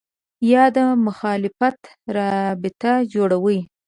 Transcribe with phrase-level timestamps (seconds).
[0.51, 0.77] یا د
[1.07, 1.79] مخالفت
[2.17, 3.59] رابطه جوړوي